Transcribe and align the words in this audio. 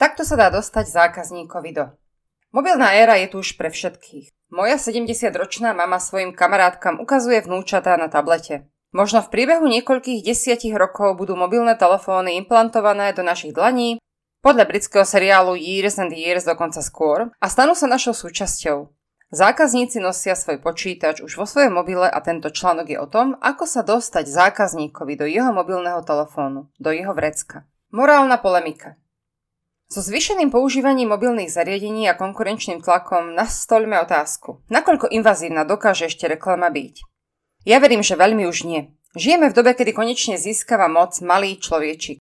Takto 0.00 0.24
sa 0.24 0.40
dá 0.40 0.48
dostať 0.48 0.88
zákazníkovi 0.88 1.76
do. 1.76 1.92
Mobilná 2.56 2.96
éra 2.96 3.20
je 3.20 3.28
tu 3.28 3.44
už 3.44 3.60
pre 3.60 3.68
všetkých. 3.68 4.32
Moja 4.48 4.80
70-ročná 4.80 5.76
mama 5.76 6.00
svojim 6.00 6.32
kamarátkam 6.32 6.96
ukazuje 7.04 7.44
vnúčatá 7.44 8.00
na 8.00 8.08
tablete. 8.08 8.64
Možno 8.96 9.20
v 9.20 9.28
priebehu 9.28 9.68
niekoľkých 9.68 10.24
desiatich 10.24 10.72
rokov 10.72 11.20
budú 11.20 11.36
mobilné 11.36 11.76
telefóny 11.76 12.40
implantované 12.40 13.12
do 13.12 13.20
našich 13.20 13.52
dlaní, 13.52 14.00
podľa 14.40 14.72
britského 14.72 15.04
seriálu 15.04 15.52
Years 15.54 16.00
and 16.00 16.16
Years 16.16 16.48
dokonca 16.48 16.80
skôr, 16.80 17.28
a 17.36 17.46
stanú 17.52 17.76
sa 17.76 17.84
našou 17.84 18.16
súčasťou. 18.16 18.88
Zákazníci 19.30 20.02
nosia 20.02 20.34
svoj 20.34 20.58
počítač 20.58 21.22
už 21.22 21.38
vo 21.38 21.46
svojom 21.46 21.76
mobile 21.76 22.08
a 22.10 22.18
tento 22.18 22.50
článok 22.50 22.90
je 22.90 22.98
o 22.98 23.06
tom, 23.06 23.38
ako 23.38 23.62
sa 23.62 23.86
dostať 23.86 24.26
zákazníkovi 24.26 25.14
do 25.14 25.28
jeho 25.28 25.54
mobilného 25.54 26.02
telefónu, 26.02 26.66
do 26.82 26.90
jeho 26.90 27.14
vrecka. 27.14 27.62
Morálna 27.94 28.42
polemika. 28.42 28.98
So 29.90 30.06
zvýšeným 30.06 30.54
používaním 30.54 31.10
mobilných 31.10 31.50
zariadení 31.50 32.06
a 32.06 32.14
konkurenčným 32.14 32.78
tlakom 32.78 33.34
nastolíme 33.34 33.98
otázku, 34.06 34.62
nakoľko 34.70 35.10
invazívna 35.10 35.66
dokáže 35.66 36.06
ešte 36.06 36.30
reklama 36.30 36.70
byť. 36.70 37.02
Ja 37.66 37.82
verím, 37.82 38.06
že 38.06 38.14
veľmi 38.14 38.46
už 38.46 38.70
nie. 38.70 38.94
Žijeme 39.18 39.50
v 39.50 39.56
dobe, 39.58 39.74
kedy 39.74 39.90
konečne 39.90 40.38
získava 40.38 40.86
moc 40.86 41.18
malý 41.18 41.58
človečik. 41.58 42.22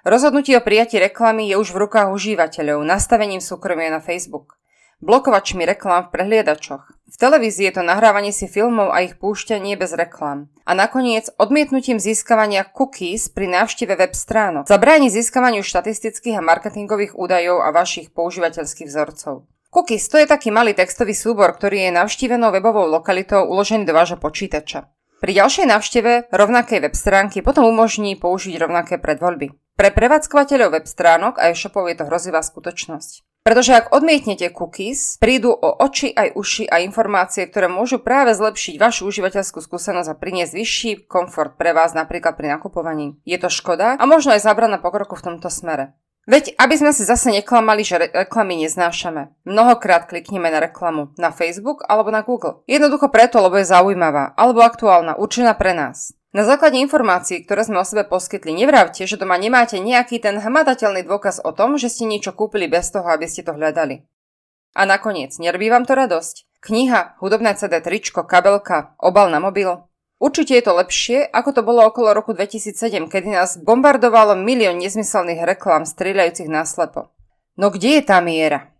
Rozhodnutie 0.00 0.56
o 0.56 0.64
prijatí 0.64 0.96
reklamy 0.96 1.52
je 1.52 1.60
už 1.60 1.76
v 1.76 1.84
rukách 1.84 2.08
užívateľov, 2.08 2.80
nastavením 2.88 3.44
súkromia 3.44 3.92
na 3.92 4.00
Facebook 4.00 4.56
blokovačmi 5.04 5.68
reklám 5.68 6.08
v 6.08 6.12
prehliadačoch. 6.16 6.88
V 7.04 7.16
televízii 7.20 7.70
je 7.70 7.74
to 7.78 7.82
nahrávanie 7.86 8.34
si 8.34 8.50
filmov 8.50 8.90
a 8.90 9.04
ich 9.06 9.14
púšťanie 9.20 9.78
bez 9.78 9.94
reklám. 9.94 10.50
A 10.66 10.72
nakoniec 10.74 11.30
odmietnutím 11.38 12.02
získavania 12.02 12.66
cookies 12.66 13.30
pri 13.30 13.46
návšteve 13.46 13.94
web 13.94 14.16
stránok. 14.16 14.66
Zabráni 14.66 15.12
získavaniu 15.12 15.62
štatistických 15.62 16.40
a 16.40 16.46
marketingových 16.46 17.14
údajov 17.14 17.62
a 17.62 17.70
vašich 17.70 18.10
používateľských 18.10 18.88
vzorcov. 18.90 19.46
Cookies 19.70 20.06
to 20.06 20.22
je 20.22 20.26
taký 20.30 20.54
malý 20.54 20.74
textový 20.74 21.14
súbor, 21.14 21.50
ktorý 21.54 21.90
je 21.90 21.96
navštívenou 21.98 22.54
webovou 22.54 22.86
lokalitou 22.86 23.46
uložený 23.46 23.86
do 23.86 23.94
vášho 23.94 24.18
počítača. 24.22 24.86
Pri 25.18 25.32
ďalšej 25.34 25.66
návšteve 25.66 26.12
rovnakej 26.34 26.78
web 26.84 26.94
stránky 26.94 27.40
potom 27.40 27.66
umožní 27.66 28.14
použiť 28.18 28.54
rovnaké 28.60 29.02
predvoľby. 29.02 29.54
Pre 29.74 29.88
prevádzkovateľov 29.90 30.78
web 30.78 30.86
stránok 30.86 31.42
a 31.42 31.50
e-shopov 31.50 31.90
je 31.90 31.96
to 31.98 32.06
hrozivá 32.06 32.38
skutočnosť. 32.38 33.33
Pretože 33.44 33.76
ak 33.76 33.92
odmietnete 33.92 34.48
cookies, 34.48 35.20
prídu 35.20 35.52
o 35.52 35.68
oči 35.84 36.08
aj 36.16 36.32
uši 36.32 36.64
a 36.64 36.80
informácie, 36.80 37.44
ktoré 37.44 37.68
môžu 37.68 38.00
práve 38.00 38.32
zlepšiť 38.32 38.80
vašu 38.80 39.04
užívateľskú 39.04 39.60
skúsenosť 39.60 40.08
a 40.08 40.16
priniesť 40.16 40.52
vyšší 40.56 40.90
komfort 41.04 41.60
pre 41.60 41.76
vás 41.76 41.92
napríklad 41.92 42.40
pri 42.40 42.56
nakupovaní. 42.56 43.20
Je 43.28 43.36
to 43.36 43.52
škoda 43.52 44.00
a 44.00 44.04
možno 44.08 44.32
aj 44.32 44.48
zabrana 44.48 44.80
pokroku 44.80 45.12
v 45.12 45.28
tomto 45.28 45.52
smere. 45.52 45.92
Veď, 46.24 46.56
aby 46.56 46.72
sme 46.80 46.96
si 46.96 47.04
zase 47.04 47.28
neklamali, 47.28 47.84
že 47.84 48.00
re- 48.00 48.08
reklamy 48.08 48.64
neznášame. 48.64 49.36
Mnohokrát 49.44 50.08
klikneme 50.08 50.48
na 50.48 50.64
reklamu 50.64 51.12
na 51.20 51.28
Facebook 51.28 51.84
alebo 51.84 52.08
na 52.08 52.24
Google. 52.24 52.64
Jednoducho 52.64 53.12
preto, 53.12 53.44
lebo 53.44 53.60
je 53.60 53.68
zaujímavá 53.68 54.32
alebo 54.40 54.64
aktuálna, 54.64 55.20
určená 55.20 55.52
pre 55.52 55.76
nás. 55.76 56.16
Na 56.34 56.42
základe 56.42 56.82
informácií, 56.82 57.46
ktoré 57.46 57.62
sme 57.62 57.78
o 57.78 57.86
sebe 57.86 58.02
poskytli, 58.02 58.50
nevravte, 58.50 59.06
že 59.06 59.14
doma 59.14 59.38
nemáte 59.38 59.78
nejaký 59.78 60.18
ten 60.18 60.42
hmatateľný 60.42 61.06
dôkaz 61.06 61.38
o 61.46 61.54
tom, 61.54 61.78
že 61.78 61.86
ste 61.86 62.10
niečo 62.10 62.34
kúpili 62.34 62.66
bez 62.66 62.90
toho, 62.90 63.06
aby 63.06 63.30
ste 63.30 63.46
to 63.46 63.54
hľadali. 63.54 64.02
A 64.74 64.82
nakoniec, 64.82 65.30
nerobí 65.38 65.70
vám 65.70 65.86
to 65.86 65.94
radosť? 65.94 66.58
Kniha, 66.58 67.22
hudobné 67.22 67.54
CD, 67.54 67.78
tričko, 67.78 68.26
kabelka, 68.26 68.98
obal 68.98 69.30
na 69.30 69.38
mobil? 69.38 69.86
Určite 70.18 70.58
je 70.58 70.64
to 70.66 70.74
lepšie, 70.74 71.22
ako 71.22 71.50
to 71.54 71.62
bolo 71.62 71.86
okolo 71.86 72.10
roku 72.10 72.34
2007, 72.34 73.06
kedy 73.06 73.30
nás 73.30 73.54
bombardovalo 73.62 74.34
milión 74.34 74.82
nezmyselných 74.82 75.46
reklám 75.46 75.86
strieľajúcich 75.86 76.50
náslepo. 76.50 77.14
No 77.54 77.70
kde 77.70 78.02
je 78.02 78.02
tá 78.02 78.18
miera? 78.18 78.73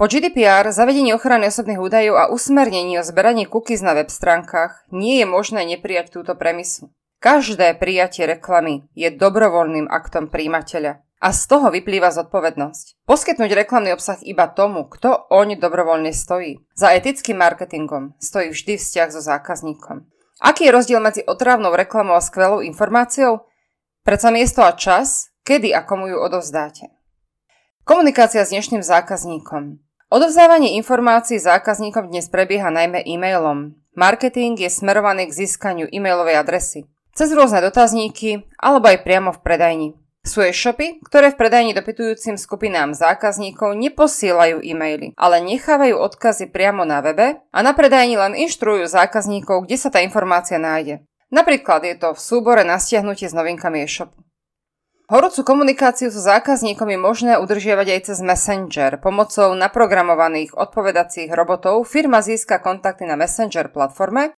Po 0.00 0.08
GDPR, 0.08 0.72
zavedení 0.72 1.12
ochrany 1.12 1.52
osobných 1.52 1.76
údajov 1.76 2.16
a 2.16 2.32
usmernení 2.32 2.96
o 2.96 3.04
zberaní 3.04 3.44
cookies 3.44 3.84
na 3.84 3.92
web 3.92 4.08
stránkach 4.08 4.88
nie 4.88 5.20
je 5.20 5.28
možné 5.28 5.60
neprijať 5.68 6.16
túto 6.16 6.32
premisu. 6.40 6.88
Každé 7.20 7.76
prijatie 7.76 8.24
reklamy 8.24 8.88
je 8.96 9.12
dobrovoľným 9.12 9.92
aktom 9.92 10.32
príjimateľa 10.32 11.04
a 11.04 11.28
z 11.36 11.42
toho 11.44 11.68
vyplýva 11.68 12.16
zodpovednosť. 12.16 13.04
Poskytnúť 13.04 13.52
reklamný 13.52 13.92
obsah 13.92 14.16
iba 14.24 14.48
tomu, 14.48 14.88
kto 14.88 15.28
oň 15.28 15.60
dobrovoľne 15.60 16.16
stojí. 16.16 16.64
Za 16.72 16.96
etickým 16.96 17.36
marketingom 17.36 18.16
stojí 18.16 18.56
vždy 18.56 18.80
vzťah 18.80 19.08
so 19.12 19.20
zákazníkom. 19.20 20.08
Aký 20.40 20.64
je 20.64 20.72
rozdiel 20.72 21.04
medzi 21.04 21.28
otrávnou 21.28 21.76
reklamou 21.76 22.16
a 22.16 22.24
skvelou 22.24 22.64
informáciou? 22.64 23.44
Predsa 24.00 24.32
miesto 24.32 24.64
a 24.64 24.72
čas, 24.72 25.28
kedy 25.44 25.76
a 25.76 25.84
komu 25.84 26.08
ju 26.08 26.16
odovzdáte. 26.16 26.88
Komunikácia 27.84 28.48
s 28.48 28.56
dnešným 28.56 28.80
zákazníkom. 28.80 29.89
Odovzdávanie 30.10 30.74
informácií 30.74 31.38
zákazníkom 31.38 32.10
dnes 32.10 32.26
prebieha 32.26 32.66
najmä 32.66 33.06
e-mailom. 33.06 33.78
Marketing 33.94 34.58
je 34.58 34.66
smerovaný 34.66 35.30
k 35.30 35.46
získaniu 35.46 35.86
e-mailovej 35.86 36.34
adresy. 36.34 36.90
Cez 37.14 37.30
rôzne 37.30 37.62
dotazníky 37.62 38.42
alebo 38.58 38.90
aj 38.90 39.06
priamo 39.06 39.30
v 39.30 39.38
predajni. 39.38 39.88
Sú 40.26 40.42
e-shopy, 40.42 40.98
ktoré 41.06 41.30
v 41.30 41.38
predajni 41.38 41.78
dopytujúcim 41.78 42.34
skupinám 42.42 42.90
zákazníkov 42.90 43.78
neposielajú 43.78 44.66
e-maily, 44.66 45.14
ale 45.14 45.46
nechávajú 45.46 45.94
odkazy 45.94 46.50
priamo 46.50 46.82
na 46.82 47.06
webe 47.06 47.38
a 47.46 47.58
na 47.62 47.70
predajni 47.70 48.18
len 48.18 48.34
inštruujú 48.34 48.90
zákazníkov, 48.90 49.70
kde 49.70 49.78
sa 49.78 49.94
tá 49.94 50.02
informácia 50.02 50.58
nájde. 50.58 51.06
Napríklad 51.30 51.86
je 51.86 51.94
to 51.94 52.18
v 52.18 52.20
súbore 52.20 52.66
na 52.66 52.82
stiahnutie 52.82 53.30
s 53.30 53.38
novinkami 53.38 53.86
e-shopu. 53.86 54.18
Horúcu 55.10 55.42
komunikáciu 55.42 56.06
so 56.06 56.22
zákazníkom 56.22 56.86
je 56.86 56.94
možné 56.94 57.32
udržiavať 57.34 57.98
aj 57.98 58.00
cez 58.06 58.18
Messenger. 58.22 58.94
Pomocou 59.02 59.50
naprogramovaných 59.58 60.54
odpovedacích 60.54 61.34
robotov 61.34 61.82
firma 61.82 62.22
získa 62.22 62.62
kontakty 62.62 63.10
na 63.10 63.18
Messenger 63.18 63.74
platforme 63.74 64.38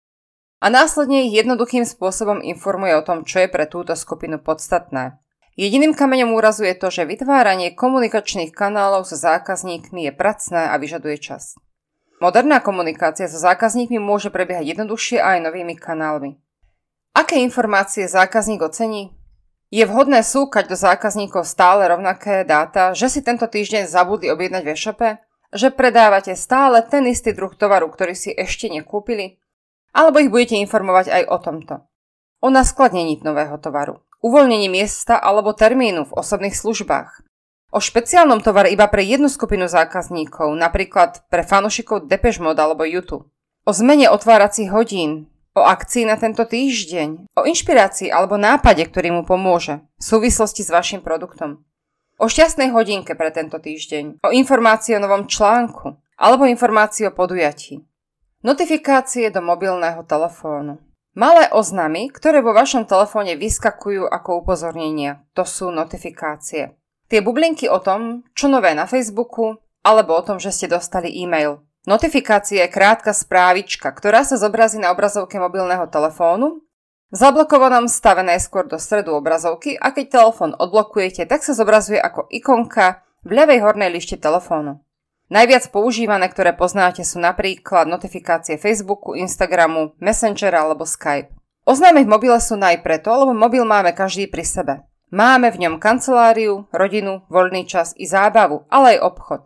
a 0.63 0.65
následne 0.71 1.27
ich 1.27 1.35
jednoduchým 1.35 1.83
spôsobom 1.83 2.39
informuje 2.39 2.95
o 2.95 3.03
tom, 3.03 3.27
čo 3.27 3.43
je 3.43 3.51
pre 3.51 3.67
túto 3.67 3.99
skupinu 3.99 4.39
podstatné. 4.39 5.19
Jediným 5.59 5.91
kameňom 5.91 6.31
úrazu 6.39 6.63
je 6.63 6.79
to, 6.79 6.87
že 6.87 7.03
vytváranie 7.03 7.75
komunikačných 7.75 8.55
kanálov 8.55 9.03
so 9.03 9.19
zákazníkmi 9.19 10.07
je 10.07 10.15
pracné 10.15 10.71
a 10.71 10.79
vyžaduje 10.79 11.19
čas. 11.19 11.59
Moderná 12.23 12.63
komunikácia 12.63 13.27
so 13.27 13.43
zákazníkmi 13.43 13.99
môže 13.99 14.31
prebiehať 14.31 14.71
jednoduchšie 14.79 15.19
aj 15.19 15.51
novými 15.51 15.75
kanálmi. 15.75 16.39
Aké 17.11 17.43
informácie 17.43 18.07
zákazník 18.07 18.63
ocení? 18.63 19.19
Je 19.71 19.87
vhodné 19.87 20.19
súkať 20.19 20.67
do 20.67 20.75
zákazníkov 20.75 21.47
stále 21.47 21.87
rovnaké 21.87 22.43
dáta, 22.43 22.91
že 22.91 23.07
si 23.07 23.23
tento 23.23 23.47
týždeň 23.47 23.87
zabudli 23.87 24.27
objednať 24.27 24.67
v 24.67 24.71
e-shope? 24.75 25.09
Že 25.55 25.71
predávate 25.79 26.35
stále 26.35 26.83
ten 26.83 27.07
istý 27.07 27.31
druh 27.31 27.55
tovaru, 27.55 27.87
ktorý 27.87 28.11
si 28.11 28.35
ešte 28.35 28.67
nekúpili? 28.67 29.39
Alebo 29.95 30.19
ich 30.19 30.27
budete 30.27 30.59
informovať 30.59 31.07
aj 31.15 31.23
o 31.23 31.37
tomto. 31.39 31.75
O 32.43 32.51
naskladnení 32.51 33.23
nového 33.23 33.55
tovaru, 33.63 34.03
uvoľnení 34.19 34.67
miesta 34.67 35.15
alebo 35.15 35.55
termínu 35.55 36.11
v 36.11 36.15
osobných 36.19 36.55
službách, 36.55 37.23
o 37.71 37.79
špeciálnom 37.79 38.43
tovare 38.43 38.75
iba 38.75 38.91
pre 38.91 39.07
jednu 39.07 39.31
skupinu 39.31 39.71
zákazníkov, 39.71 40.51
napríklad 40.51 41.23
pre 41.31 41.47
fanúšikov 41.47 42.11
Depeche 42.11 42.43
Mode 42.43 42.59
alebo 42.59 42.83
YouTube, 42.83 43.31
o 43.63 43.71
zmene 43.71 44.11
otváracích 44.11 44.67
hodín, 44.67 45.31
o 45.55 45.61
akcii 45.61 46.07
na 46.07 46.15
tento 46.15 46.47
týždeň, 46.47 47.31
o 47.35 47.41
inšpirácii 47.43 48.07
alebo 48.07 48.39
nápade, 48.39 48.83
ktorý 48.87 49.11
mu 49.11 49.23
pomôže 49.27 49.83
v 49.99 50.03
súvislosti 50.03 50.63
s 50.63 50.71
vašim 50.71 51.03
produktom, 51.03 51.63
o 52.15 52.25
šťastnej 52.29 52.71
hodinke 52.71 53.17
pre 53.17 53.33
tento 53.33 53.59
týždeň, 53.59 54.23
o 54.23 54.29
informácii 54.31 54.95
o 54.95 55.03
novom 55.03 55.27
článku 55.27 55.99
alebo 56.15 56.45
informácii 56.45 57.09
o 57.09 57.15
podujatí. 57.15 57.81
Notifikácie 58.41 59.29
do 59.29 59.41
mobilného 59.41 60.01
telefónu. 60.05 60.81
Malé 61.11 61.51
oznamy, 61.51 62.07
ktoré 62.07 62.39
vo 62.39 62.55
vašom 62.55 62.87
telefóne 62.87 63.35
vyskakujú 63.35 64.07
ako 64.07 64.45
upozornenia, 64.45 65.27
to 65.35 65.43
sú 65.43 65.67
notifikácie. 65.67 66.79
Tie 67.11 67.19
bublinky 67.19 67.67
o 67.67 67.83
tom, 67.83 68.23
čo 68.31 68.47
nové 68.47 68.71
na 68.71 68.87
Facebooku, 68.87 69.59
alebo 69.83 70.15
o 70.15 70.23
tom, 70.23 70.39
že 70.39 70.55
ste 70.55 70.71
dostali 70.71 71.11
e-mail. 71.11 71.59
Notifikácia 71.89 72.69
je 72.69 72.73
krátka 72.73 73.09
správička, 73.09 73.89
ktorá 73.89 74.21
sa 74.21 74.37
zobrazí 74.37 74.77
na 74.77 74.93
obrazovke 74.93 75.41
mobilného 75.41 75.89
telefónu. 75.89 76.61
V 77.09 77.15
zablokovanom 77.17 77.89
stave 77.89 78.21
najskôr 78.21 78.69
do 78.69 78.77
stredu 78.77 79.17
obrazovky 79.17 79.75
a 79.81 79.89
keď 79.89 80.21
telefón 80.21 80.53
odblokujete, 80.53 81.25
tak 81.25 81.41
sa 81.41 81.57
zobrazuje 81.57 81.97
ako 81.97 82.29
ikonka 82.29 83.01
v 83.25 83.33
ľavej 83.33 83.59
hornej 83.65 83.89
lište 83.97 84.15
telefónu. 84.21 84.79
Najviac 85.33 85.73
používané, 85.73 86.29
ktoré 86.29 86.53
poznáte, 86.53 87.01
sú 87.01 87.17
napríklad 87.17 87.89
notifikácie 87.89 88.61
Facebooku, 88.61 89.17
Instagramu, 89.17 89.97
Messengera 89.97 90.63
alebo 90.63 90.87
Skype. 90.87 91.33
Oznámy 91.65 92.05
v 92.05 92.11
mobile 92.13 92.39
sú 92.39 92.61
naj 92.61 92.83
preto, 92.85 93.09
lebo 93.11 93.33
mobil 93.33 93.65
máme 93.65 93.91
každý 93.91 94.29
pri 94.29 94.45
sebe. 94.45 94.73
Máme 95.11 95.51
v 95.51 95.67
ňom 95.67 95.75
kanceláriu, 95.83 96.71
rodinu, 96.71 97.27
voľný 97.27 97.67
čas 97.67 97.91
i 97.99 98.07
zábavu, 98.07 98.63
ale 98.71 98.95
aj 98.95 99.03
obchod. 99.03 99.41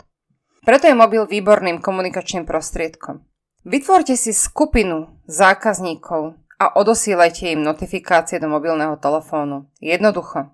Preto 0.66 0.90
je 0.90 0.98
mobil 0.98 1.30
výborným 1.30 1.78
komunikačným 1.78 2.50
prostriedkom. 2.50 3.22
Vytvorte 3.70 4.18
si 4.18 4.34
skupinu 4.34 5.14
zákazníkov 5.30 6.34
a 6.58 6.82
odosielajte 6.82 7.54
im 7.54 7.62
notifikácie 7.62 8.42
do 8.42 8.50
mobilného 8.50 8.98
telefónu. 8.98 9.70
Jednoducho. 9.78 10.50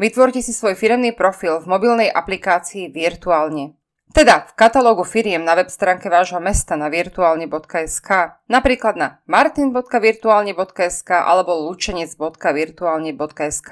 Vytvorte 0.00 0.40
si 0.40 0.56
svoj 0.56 0.80
firemný 0.80 1.12
profil 1.12 1.60
v 1.60 1.68
mobilnej 1.68 2.08
aplikácii 2.08 2.88
virtuálne. 2.88 3.76
Teda 4.16 4.48
v 4.48 4.56
katalógu 4.56 5.04
firiem 5.04 5.44
na 5.44 5.52
web 5.54 5.68
stránke 5.68 6.08
vášho 6.08 6.40
mesta 6.40 6.72
na 6.74 6.88
virtuálne.sk, 6.88 8.08
napríklad 8.48 8.96
na 8.96 9.20
martin.virtuálne.sk 9.28 11.10
alebo 11.12 11.68
lučenec.virtuálne.sk. 11.68 13.70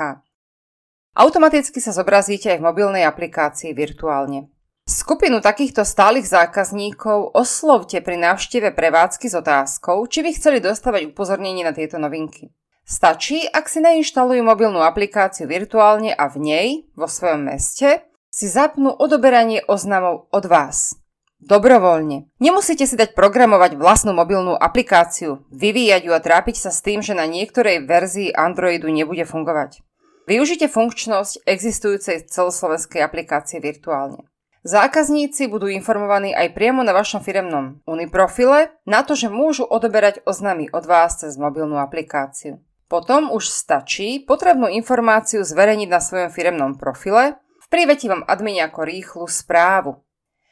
Automaticky 1.19 1.81
sa 1.81 1.96
zobrazíte 1.96 2.52
aj 2.55 2.61
v 2.61 2.67
mobilnej 2.70 3.02
aplikácii 3.08 3.73
virtuálne. 3.73 4.52
Skupinu 4.88 5.44
takýchto 5.44 5.85
stálych 5.85 6.25
zákazníkov 6.25 7.37
oslovte 7.37 8.00
pri 8.00 8.17
návšteve 8.25 8.73
prevádzky 8.73 9.29
s 9.29 9.37
otázkou, 9.37 10.08
či 10.08 10.25
by 10.25 10.32
chceli 10.32 10.64
dostávať 10.64 11.12
upozornenie 11.12 11.61
na 11.61 11.76
tieto 11.76 12.00
novinky. 12.00 12.49
Stačí, 12.88 13.44
ak 13.44 13.69
si 13.69 13.85
nainštalujú 13.85 14.40
mobilnú 14.40 14.81
aplikáciu 14.81 15.44
virtuálne 15.44 16.17
a 16.17 16.25
v 16.32 16.37
nej, 16.40 16.69
vo 16.96 17.05
svojom 17.05 17.52
meste, 17.52 18.00
si 18.32 18.49
zapnú 18.49 18.88
odoberanie 18.88 19.61
oznamov 19.69 20.32
od 20.32 20.49
vás. 20.49 20.96
Dobrovoľne. 21.37 22.25
Nemusíte 22.41 22.88
si 22.88 22.96
dať 22.96 23.12
programovať 23.12 23.76
vlastnú 23.76 24.17
mobilnú 24.17 24.56
aplikáciu, 24.56 25.44
vyvíjať 25.52 26.08
ju 26.08 26.17
a 26.17 26.25
trápiť 26.25 26.64
sa 26.64 26.73
s 26.73 26.81
tým, 26.81 27.05
že 27.05 27.12
na 27.12 27.29
niektorej 27.29 27.84
verzii 27.84 28.32
Androidu 28.32 28.88
nebude 28.88 29.29
fungovať. 29.29 29.84
Využite 30.25 30.64
funkčnosť 30.73 31.44
existujúcej 31.44 32.25
celoslovenskej 32.25 33.05
aplikácie 33.05 33.61
virtuálne. 33.61 34.27
Zákazníci 34.66 35.46
budú 35.46 35.70
informovaní 35.70 36.34
aj 36.34 36.50
priamo 36.50 36.82
na 36.82 36.90
vašom 36.90 37.22
firemnom 37.22 37.78
Uniprofile 37.87 38.75
na 38.82 39.06
to, 39.06 39.14
že 39.14 39.31
môžu 39.31 39.62
odoberať 39.62 40.26
oznamy 40.26 40.66
od 40.75 40.82
vás 40.82 41.22
cez 41.22 41.38
mobilnú 41.38 41.78
aplikáciu. 41.78 42.58
Potom 42.90 43.31
už 43.31 43.52
stačí 43.52 44.25
potrebnú 44.25 44.66
informáciu 44.66 45.44
zverejniť 45.44 45.88
na 45.93 46.00
svojom 46.00 46.31
firemnom 46.32 46.72
profile 46.75 47.38
v 47.38 47.66
privetivom 47.69 48.25
admine 48.26 48.66
ako 48.66 48.81
rýchlu 48.82 49.25
správu. 49.28 50.02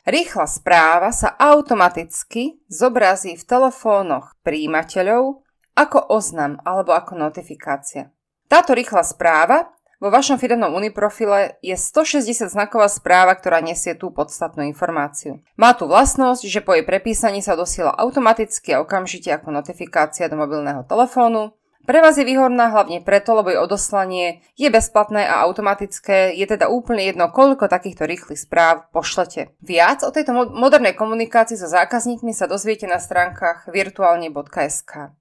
Rýchla 0.06 0.46
správa 0.46 1.10
sa 1.10 1.34
automaticky 1.34 2.62
zobrazí 2.70 3.34
v 3.34 3.42
telefónoch 3.42 4.38
príjimateľov 4.46 5.42
ako 5.74 5.98
oznam 6.14 6.62
alebo 6.62 6.94
ako 6.94 7.18
notifikácia. 7.18 8.14
Táto 8.46 8.72
rýchla 8.72 9.02
správa 9.02 9.75
vo 10.00 10.08
vašom 10.12 10.36
firemnom 10.36 10.76
Uniprofile 10.76 11.56
je 11.64 11.76
160 11.76 12.52
znaková 12.52 12.88
správa, 12.88 13.32
ktorá 13.36 13.64
nesie 13.64 13.96
tú 13.96 14.12
podstatnú 14.12 14.64
informáciu. 14.68 15.40
Má 15.56 15.72
tu 15.72 15.88
vlastnosť, 15.88 16.44
že 16.44 16.60
po 16.60 16.76
jej 16.76 16.84
prepísaní 16.84 17.40
sa 17.40 17.56
dosiela 17.56 17.96
automaticky 17.96 18.76
a 18.76 18.80
okamžite 18.84 19.32
ako 19.32 19.52
notifikácia 19.52 20.28
do 20.28 20.36
mobilného 20.36 20.84
telefónu, 20.84 21.56
pre 21.86 22.02
vás 22.02 22.18
je 22.18 22.26
výhodná 22.26 22.74
hlavne 22.74 22.98
preto, 22.98 23.30
lebo 23.30 23.54
jej 23.54 23.62
odoslanie 23.62 24.42
je 24.58 24.66
bezplatné 24.66 25.22
a 25.22 25.46
automatické, 25.46 26.34
je 26.34 26.42
teda 26.42 26.66
úplne 26.66 27.06
jedno, 27.06 27.30
koľko 27.30 27.70
takýchto 27.70 28.10
rýchlych 28.10 28.42
správ 28.42 28.90
pošlete. 28.90 29.54
Viac 29.62 30.02
o 30.02 30.10
tejto 30.10 30.34
modernej 30.34 30.98
komunikácii 30.98 31.54
so 31.54 31.70
zákazníkmi 31.70 32.34
sa 32.34 32.50
dozviete 32.50 32.90
na 32.90 32.98
stránkach 32.98 33.70
virtuálne.sk. 33.70 35.14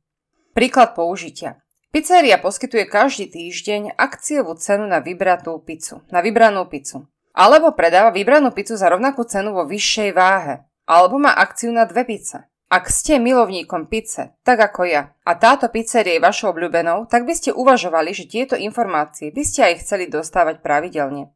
Príklad 0.57 0.97
použitia. 0.97 1.61
Pizzeria 1.95 2.35
poskytuje 2.35 2.91
každý 2.91 3.31
týždeň 3.31 3.95
akciovú 3.95 4.59
cenu 4.59 4.83
na 4.83 4.99
vybratú 4.99 5.55
pizzu, 5.63 6.03
na 6.11 6.19
vybranú 6.19 6.67
pizzu. 6.67 7.07
Alebo 7.31 7.71
predáva 7.71 8.11
vybranú 8.11 8.51
pizzu 8.51 8.75
za 8.75 8.91
rovnakú 8.91 9.23
cenu 9.23 9.55
vo 9.55 9.63
vyššej 9.63 10.11
váhe. 10.11 10.67
Alebo 10.83 11.15
má 11.15 11.31
akciu 11.31 11.71
na 11.71 11.87
dve 11.87 12.03
pice. 12.03 12.51
Ak 12.67 12.91
ste 12.91 13.15
milovníkom 13.15 13.87
pice, 13.87 14.35
tak 14.43 14.59
ako 14.59 14.83
ja, 14.83 15.15
a 15.23 15.39
táto 15.39 15.71
pizzeria 15.71 16.19
je 16.19 16.25
vašou 16.27 16.51
obľúbenou, 16.51 17.07
tak 17.07 17.23
by 17.23 17.31
ste 17.31 17.55
uvažovali, 17.55 18.11
že 18.11 18.27
tieto 18.27 18.59
informácie 18.59 19.31
by 19.31 19.43
ste 19.47 19.63
aj 19.63 19.87
chceli 19.87 20.11
dostávať 20.11 20.59
pravidelne. 20.59 21.31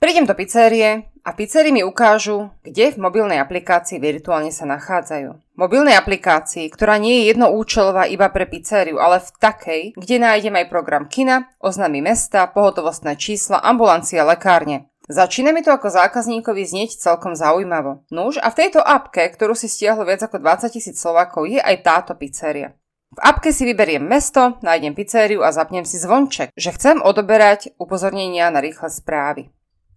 Prídem 0.00 0.24
do 0.24 0.32
pizzerie 0.32 1.12
a 1.20 1.36
pizzerii 1.36 1.76
mi 1.76 1.84
ukážu, 1.84 2.48
kde 2.64 2.96
v 2.96 3.02
mobilnej 3.04 3.44
aplikácii 3.44 4.00
virtuálne 4.00 4.48
sa 4.48 4.64
nachádzajú. 4.64 5.45
Mobilnej 5.56 5.96
aplikácii, 5.96 6.68
ktorá 6.68 7.00
nie 7.00 7.24
je 7.24 7.32
jednoúčelová 7.32 8.04
iba 8.12 8.28
pre 8.28 8.44
pizzeriu, 8.44 9.00
ale 9.00 9.24
v 9.24 9.30
takej, 9.40 9.82
kde 9.96 10.16
nájdem 10.20 10.52
aj 10.52 10.68
program 10.68 11.08
kina, 11.08 11.48
oznámy 11.64 12.04
mesta, 12.04 12.44
pohotovostné 12.52 13.16
čísla, 13.16 13.64
ambulancia, 13.64 14.20
lekárne. 14.20 14.92
Začína 15.08 15.56
mi 15.56 15.64
to 15.64 15.72
ako 15.72 15.88
zákazníkovi 15.88 16.60
znieť 16.60 17.00
celkom 17.00 17.32
zaujímavo. 17.32 18.04
Nuž 18.12 18.36
a 18.36 18.52
v 18.52 18.58
tejto 18.68 18.84
apke, 18.84 19.24
ktorú 19.32 19.56
si 19.56 19.72
stiahlo 19.72 20.04
viac 20.04 20.28
ako 20.28 20.44
20 20.44 20.76
tisíc 20.76 21.00
Slovákov, 21.00 21.48
je 21.48 21.56
aj 21.56 21.76
táto 21.80 22.12
pizzeria. 22.20 22.76
V 23.16 23.24
apke 23.24 23.48
si 23.48 23.64
vyberiem 23.64 24.04
mesto, 24.04 24.60
nájdem 24.60 24.92
pizzériu 24.92 25.40
a 25.40 25.56
zapnem 25.56 25.88
si 25.88 25.96
zvonček, 25.96 26.52
že 26.52 26.74
chcem 26.76 27.00
odoberať 27.00 27.72
upozornenia 27.80 28.52
na 28.52 28.60
rýchle 28.60 28.92
správy. 28.92 29.48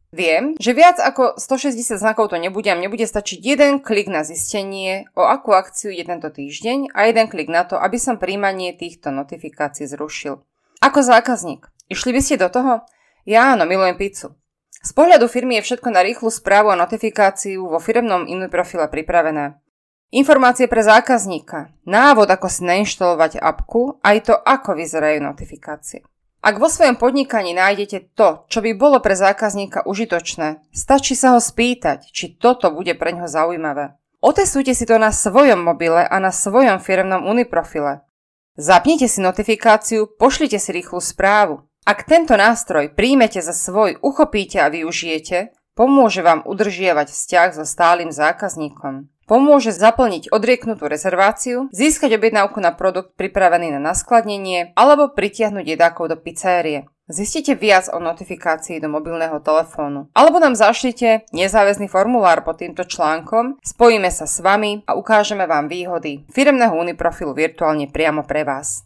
Viem, 0.09 0.57
že 0.57 0.73
viac 0.73 0.97
ako 0.97 1.37
160 1.37 2.01
znakov 2.01 2.33
to 2.33 2.41
nebude 2.41 2.65
a 2.65 2.73
mne 2.73 2.89
bude 2.89 3.05
stačiť 3.05 3.37
jeden 3.45 3.77
klik 3.77 4.09
na 4.09 4.25
zistenie, 4.25 5.05
o 5.13 5.21
akú 5.21 5.53
akciu 5.53 5.93
je 5.93 6.01
tento 6.01 6.33
týždeň 6.33 6.97
a 6.97 7.05
jeden 7.05 7.29
klik 7.29 7.45
na 7.45 7.61
to, 7.61 7.77
aby 7.77 8.01
som 8.01 8.17
príjmanie 8.17 8.73
týchto 8.73 9.13
notifikácií 9.13 9.85
zrušil. 9.85 10.41
Ako 10.81 11.05
zákazník, 11.05 11.69
išli 11.93 12.09
by 12.09 12.21
ste 12.25 12.41
do 12.41 12.49
toho? 12.49 12.89
Ja 13.29 13.53
áno, 13.53 13.69
milujem 13.69 14.01
pizzu. 14.01 14.33
Z 14.81 14.97
pohľadu 14.97 15.29
firmy 15.29 15.61
je 15.61 15.69
všetko 15.69 15.93
na 15.93 16.01
rýchlu 16.01 16.33
správu 16.33 16.73
a 16.73 16.79
notifikáciu 16.79 17.69
vo 17.69 17.77
firmnom 17.77 18.25
profile 18.49 18.89
pripravené. 18.89 19.61
Informácie 20.09 20.65
pre 20.65 20.81
zákazníka, 20.81 21.69
návod 21.85 22.25
ako 22.33 22.49
si 22.49 22.65
nainštalovať 22.65 23.37
apku, 23.37 24.01
aj 24.01 24.17
to 24.25 24.33
ako 24.33 24.73
vyzerajú 24.73 25.21
notifikácie. 25.21 26.01
Ak 26.39 26.55
vo 26.55 26.71
svojom 26.71 26.95
podnikaní 26.95 27.51
nájdete 27.51 28.15
to, 28.15 28.47
čo 28.47 28.63
by 28.63 28.71
bolo 28.71 29.03
pre 29.03 29.11
zákazníka 29.11 29.83
užitočné, 29.83 30.63
stačí 30.71 31.11
sa 31.11 31.35
ho 31.35 31.43
spýtať, 31.43 32.15
či 32.15 32.39
toto 32.39 32.71
bude 32.71 32.95
pre 32.95 33.11
ňo 33.11 33.27
zaujímavé. 33.27 33.99
Otestujte 34.23 34.71
si 34.71 34.87
to 34.87 34.95
na 34.95 35.11
svojom 35.11 35.59
mobile 35.59 35.99
a 35.99 36.15
na 36.19 36.31
svojom 36.31 36.79
firmnom 36.79 37.27
Uniprofile. 37.27 38.07
Zapnite 38.55 39.11
si 39.11 39.19
notifikáciu, 39.19 40.07
pošlite 40.07 40.59
si 40.59 40.71
rýchlu 40.71 41.03
správu. 41.03 41.63
Ak 41.83 42.07
tento 42.07 42.35
nástroj 42.35 42.95
príjmete 42.95 43.43
za 43.43 43.55
svoj, 43.55 43.99
uchopíte 43.99 44.63
a 44.63 44.71
využijete, 44.71 45.55
pomôže 45.75 46.23
vám 46.23 46.43
udržiavať 46.47 47.07
vzťah 47.11 47.49
so 47.55 47.63
stálym 47.67 48.11
zákazníkom. 48.11 49.07
Pomôže 49.29 49.69
zaplniť 49.69 50.33
odrieknutú 50.33 50.89
rezerváciu, 50.89 51.69
získať 51.69 52.17
objednávku 52.17 52.57
na 52.57 52.73
produkt 52.73 53.13
pripravený 53.13 53.77
na 53.77 53.93
naskladnenie 53.93 54.73
alebo 54.73 55.13
pritiahnuť 55.13 55.65
jedákov 55.69 56.09
do 56.09 56.17
pizzerie. 56.17 56.89
Zistite 57.09 57.57
viac 57.57 57.89
o 57.89 57.97
notifikácii 57.97 58.77
do 58.77 58.85
mobilného 58.85 59.41
telefónu. 59.41 60.13
Alebo 60.13 60.37
nám 60.37 60.53
zašlite 60.53 61.25
nezáväzný 61.33 61.89
formulár 61.89 62.45
pod 62.45 62.61
týmto 62.61 62.85
článkom, 62.85 63.57
spojíme 63.65 64.13
sa 64.13 64.29
s 64.29 64.37
vami 64.45 64.85
a 64.85 64.93
ukážeme 64.93 65.49
vám 65.49 65.65
výhody 65.65 66.21
firemného 66.29 66.77
uniprofilu 66.77 67.33
virtuálne 67.33 67.89
priamo 67.89 68.21
pre 68.29 68.45
vás. 68.45 68.77